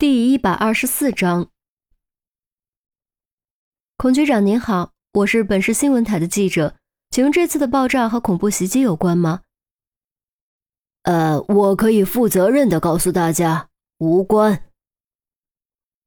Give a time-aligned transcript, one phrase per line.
[0.00, 1.50] 第一百二十四章，
[3.98, 6.74] 孔局长您好，我是本市新闻台的记者，
[7.10, 9.42] 请问这次的爆炸和恐怖袭击有关吗？
[11.02, 13.68] 呃，我可以负责任的告诉大家，
[13.98, 14.64] 无关。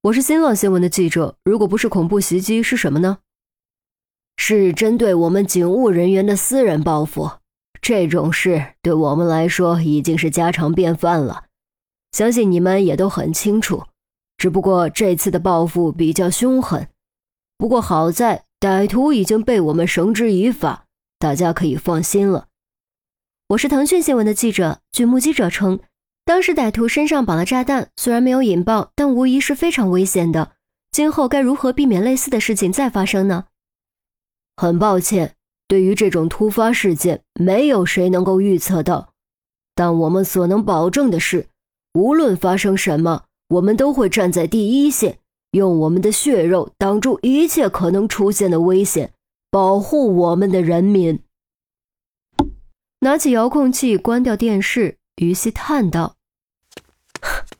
[0.02, 3.20] 我是新浪新闻的记者，如果不是恐怖袭击，是什么呢？
[4.38, 7.34] 是针对我们警务人员的私人报复，
[7.80, 11.46] 这种事对我们来说已经是家常便饭了。
[12.14, 13.83] 相信你们也都很清楚，
[14.37, 16.87] 只不过这次的报复比较凶狠。
[17.57, 20.86] 不过好在歹徒已经被我们绳之以法，
[21.18, 22.47] 大家可以放心了。
[23.50, 25.79] 我是腾讯新闻的记者，据目击者称，
[26.23, 30.51] 当时歹徒身上绑了炸弹，虽然没有引爆，但无疑是非常危险的。
[30.92, 33.45] 今后该如何避免类似的事情再发生呢？
[34.56, 35.36] 很抱歉，
[35.67, 39.14] 对于这种突发事件，没有谁能够预测到，
[39.73, 41.48] 但我们所能保证的是。
[41.94, 45.20] 无论发生什么，我们都会站在第一线，
[45.52, 49.14] 用我们的血肉挡住一切可能出现的危险，
[49.52, 51.20] 保护我们的人民。
[53.02, 56.16] 拿起遥控器，关掉电视，于西叹道：“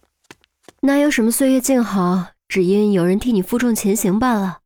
[0.82, 4.62] 哪有什么岁月静好，只因有人替你负重前行罢了。”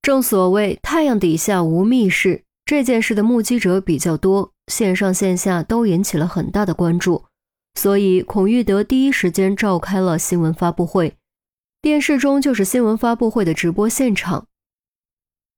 [0.00, 7.24] 正所谓太阳底下无密室，这件事的目击者比较多，线上线下都引起了很大的关注。
[7.76, 11.16] 所以，孔玉德第一时间召开了新闻发布会，
[11.82, 14.48] 电视中就是新闻发布会的直播现场。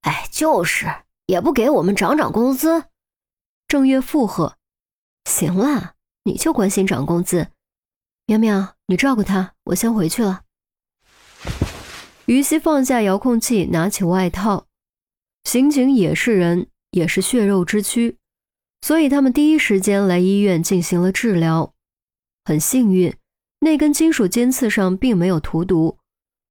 [0.02, 0.86] 哎，就是
[1.27, 2.86] 也不给我们涨涨工资。
[3.69, 4.56] 郑月附和
[5.30, 7.48] ：“行了，你就关心涨工资。”
[8.27, 10.42] 苗苗，你照顾他，我先回去了。
[12.27, 14.66] 于西放下遥控器，拿起外套。
[15.44, 18.19] 刑警也是人，也是血肉之躯，
[18.83, 21.72] 所以他们第一时间来医院进行了治疗。
[22.49, 23.15] 很幸运，
[23.61, 25.99] 那根金属尖刺上并没有涂毒。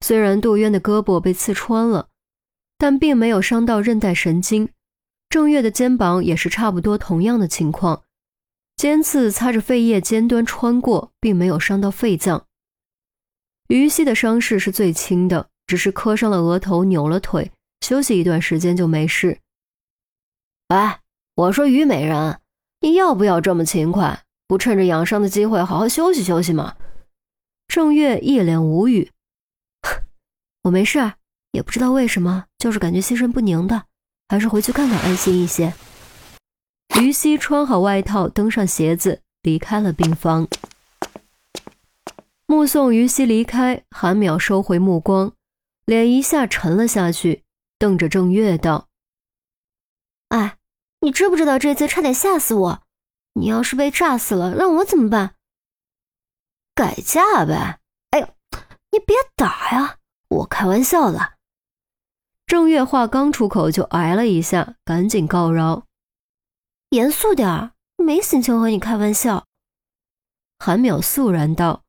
[0.01, 2.09] 虽然杜渊的胳膊被刺穿了，
[2.77, 4.69] 但并没有伤到韧带神经。
[5.27, 8.03] 郑月的肩膀也是差不多同样的情况，
[8.75, 12.45] 尖刺擦着肺叶尖端穿过，并没有伤到肺脏。
[13.69, 19.39] 于西的伤势是最轻的，只是磕伤了额头，扭了腿，休息一段时间就没事。
[20.67, 20.99] 哎，
[21.33, 22.39] 我说虞美人，
[22.81, 24.25] 你要不要这么勤快？
[24.47, 26.75] 不趁着养伤的机会好好休息休息吗？
[27.67, 29.11] 郑月一脸无语。
[30.63, 31.13] 我没事，
[31.51, 33.83] 也不知道为什么，就是感觉心神不宁的，
[34.29, 35.73] 还是回去看看安心一些。
[37.01, 40.47] 于西穿好外套，登上鞋子，离开了病房。
[42.45, 45.33] 目送于西离开，韩淼收回目光，
[45.85, 47.43] 脸一下沉了下去，
[47.77, 48.87] 瞪着郑月道
[50.29, 50.55] ：“哎，
[51.01, 52.83] 你知不知道这次差点吓死我？”
[53.37, 55.35] 你要是被炸死了，让我怎么办？
[56.73, 57.79] 改嫁呗！
[58.11, 58.27] 哎呦，
[58.91, 59.97] 你别打呀，
[60.29, 61.33] 我开玩笑的。
[62.47, 65.85] 郑月话刚出口就挨了一下，赶紧告饶
[66.89, 69.45] ：“严肃点儿，没心情和你开玩笑。”
[70.57, 71.83] 韩淼肃然道。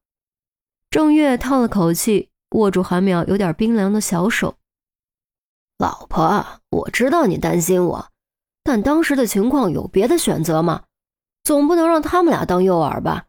[0.91, 4.57] 郑月叹了口气，握住韩淼有点冰凉的小手
[5.79, 8.11] ：“老婆，我知道你担心我，
[8.63, 10.85] 但当时的情况有别的选择吗？”
[11.49, 13.25] 总不能让他们俩当诱饵吧？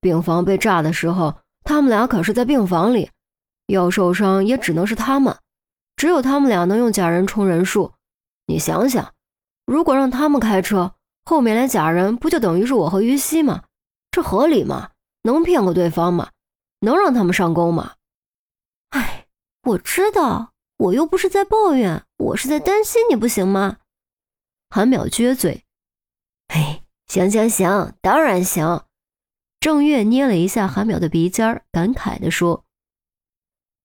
[0.00, 3.10] 病房被炸的时候，他们俩可是在病房里，
[3.66, 5.36] 要受伤也只能是他们，
[5.96, 7.94] 只有他们俩能用假人充人数。
[8.46, 9.12] 你想想，
[9.66, 13.64] 如果让他们开车，后面来假人，不就等于是我和于西吗？
[14.12, 14.90] 这合理吗？
[15.24, 16.30] 能骗过对方吗？
[16.82, 17.94] 能让他们上钩吗？
[18.90, 19.26] 哎，
[19.64, 23.78] 我知道，我又不是在抱怨，我是在担心你，不行吗？
[24.70, 25.64] 韩淼撅嘴，
[26.46, 26.84] 哎。
[27.08, 28.84] 行行行，当然行。
[29.60, 32.64] 郑月捏了一下韩淼的鼻尖感慨地说：“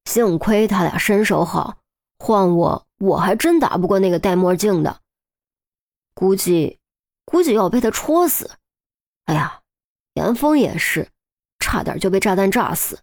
[0.06, 1.80] 幸亏他俩身手好，
[2.20, 5.02] 换我我还真打不过那个戴墨镜的，
[6.14, 6.80] 估计
[7.26, 8.52] 估计要被他戳死。
[9.26, 9.62] 哎呀，
[10.14, 11.10] 严峰也是，
[11.60, 13.00] 差点就被炸弹炸死。”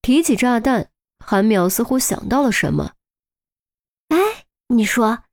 [0.00, 2.94] 提起炸弹，韩淼似乎想到了什么
[4.08, 5.24] ：“哎，你说，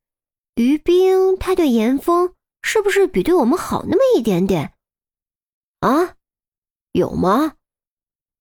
[0.56, 4.74] 于冰他对严峰？”是不是比对我们好那么一点点？
[5.80, 6.16] 啊，
[6.92, 7.56] 有吗？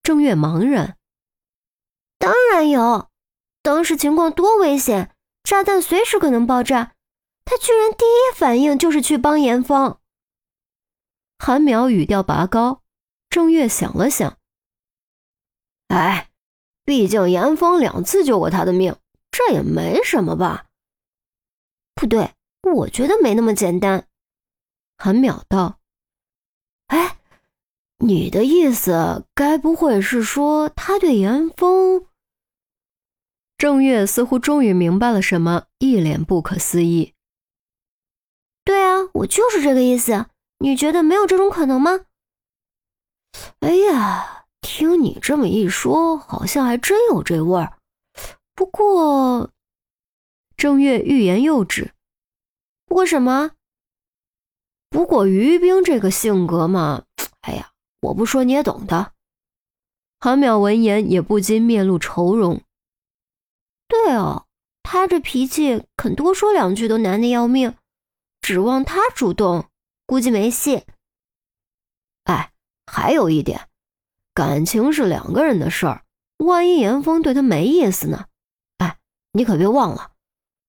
[0.03, 0.97] 正月茫然。
[2.17, 3.09] 当然有，
[3.61, 6.95] 当时情况多危险，炸弹随时可能爆炸，
[7.45, 9.97] 他居然第一反应就是去帮严峰。
[11.37, 12.83] 韩淼语调拔高，
[13.29, 14.37] 正月想了想，
[15.87, 16.29] 哎，
[16.83, 18.97] 毕竟严峰两次救过他的命，
[19.31, 20.65] 这也没什么吧？
[21.95, 22.33] 不对，
[22.63, 24.08] 我觉得没那么简单。
[25.01, 25.79] 韩淼道
[26.87, 27.17] ：“哎，
[27.99, 32.05] 你的意思该不会是说他对严峰？
[33.57, 37.13] 郑月似乎终于明白了什么，一脸不可思议。
[38.65, 40.27] 对啊，我就是这个意思。
[40.59, 42.01] 你觉得没有这种可能吗？
[43.61, 47.77] 哎呀，听你这么一说，好像还真有这味儿。
[48.53, 49.51] 不过，
[50.57, 51.93] 郑月欲言又止。
[52.85, 53.51] 不过什么？
[54.89, 57.03] 不过于冰这个性格嘛，
[57.41, 57.71] 哎呀，
[58.01, 59.13] 我不说你也懂的。
[60.19, 62.61] 韩淼闻言也不禁面露愁容。
[63.87, 64.45] 对哦，
[64.83, 67.75] 他这脾气，肯多说两句都难的要命，
[68.41, 69.69] 指望他主动，
[70.05, 70.83] 估计没戏。
[72.25, 72.51] 哎，
[72.85, 73.69] 还有一点，
[74.33, 76.03] 感情是两个人的事儿，
[76.37, 78.25] 万一严峰对他没意思呢？
[78.79, 78.97] 哎，
[79.31, 80.11] 你可别忘了，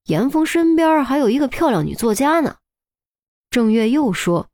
[0.05, 2.58] 严峰身边还有一个漂亮女作家呢。
[3.50, 4.49] 郑月又说：“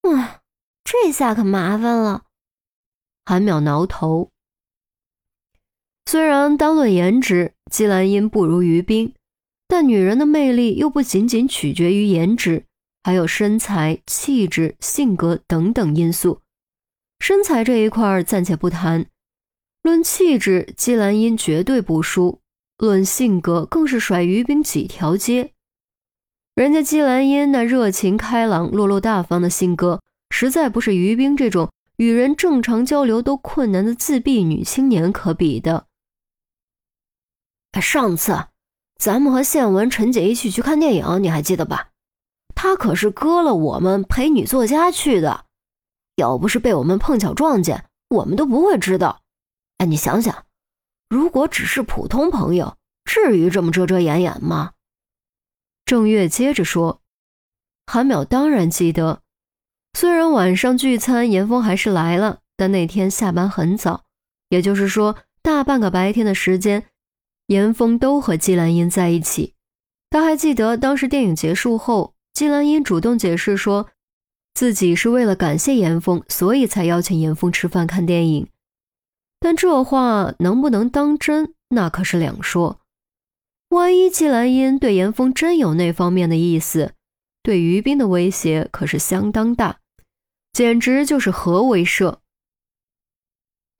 [0.00, 0.40] 哎，
[0.82, 2.24] 这下可麻烦了。”
[3.26, 4.30] 韩淼挠头。
[6.06, 9.14] 虽然单论颜值，姬兰英不如于冰，
[9.68, 12.64] 但女人的魅力又不仅仅取决于颜值，
[13.02, 16.40] 还有身材、气质、性格等等因素。
[17.18, 19.06] 身材这一块暂且不谈，
[19.82, 22.40] 论气质，姬兰英绝对不输；
[22.78, 25.52] 论性格，更是甩于冰几条街。
[26.54, 35.86] 人家姬兰英那热情开朗、落落大方的性格，实在不是于冰这种与人正常交流都困难的自闭女青年可比的。
[37.82, 38.44] 上次
[38.96, 41.88] 咱们和宪文、陈姐一起去看电影，你还记得吧？
[42.54, 45.46] 他可是割了我们陪女作家去的，
[46.14, 49.22] 要不是被我们碰巧撞见，我们都不会知道。
[49.78, 50.44] 哎，你想想，
[51.08, 54.73] 如果只是普通朋友，至于这么遮遮掩掩吗？
[55.86, 57.02] 郑月接着说
[57.86, 59.20] ：“韩淼当然记得，
[59.92, 64.04] 虽然晚上聚餐严峰还是来了，但那天下班很早，
[64.48, 66.86] 也就是说大半个白天的时间，
[67.48, 69.54] 严峰都和季兰英在一起。
[70.08, 73.88] 他还记得当时电影结束后，季兰英主动解释说，
[74.54, 78.48] 自己是为了感谢严峰，所以才邀请严峰吃饭看电影。
[79.38, 82.80] 但这话能不能当真，那可是两说。”
[83.74, 86.94] 万一季兰英对严峰真有那方面的意思，
[87.42, 89.80] 对于斌的威胁可是相当大，
[90.52, 92.18] 简直就是核威慑。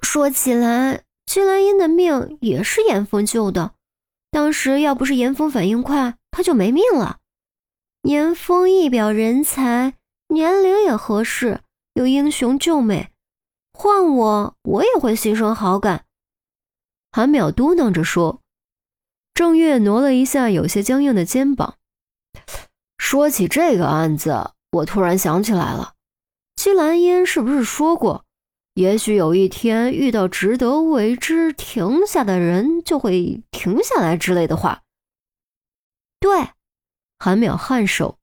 [0.03, 3.75] 说起来，季兰英的命也是严峰救的，
[4.33, 7.21] 当时要不是严峰反应快，他就没命了。
[8.03, 9.95] 严峰一表人才，
[10.27, 11.61] 年龄也合适，
[11.93, 13.13] 又英雄救美，
[13.73, 16.05] 换我，我也会心生好感。
[17.13, 18.41] 韩淼嘟囔着说。
[19.35, 21.77] 郑月挪了一下有些僵硬的肩膀。
[22.97, 25.95] 说起这个案子，我突然想起来了，
[26.55, 28.25] 季兰英是不是说过，
[28.75, 34.83] 也许有一天遇到值得为之停下的人，就会停下来之类的话？
[36.21, 36.51] 对，
[37.19, 38.19] 韩淼颔首。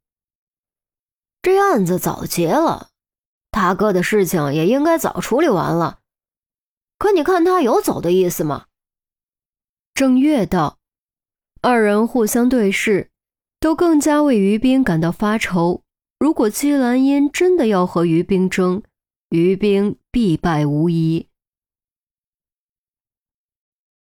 [1.41, 2.89] 这案子早结了，
[3.51, 5.99] 大哥的事情也应该早处理完了。
[6.97, 8.67] 可你看他有走的意思吗？
[9.93, 10.77] 郑月道。
[11.63, 13.09] 二人互相对视，
[13.59, 15.83] 都更加为于冰感到发愁。
[16.19, 18.81] 如果姬兰英真的要和于冰争，
[19.29, 21.27] 于冰必败无疑。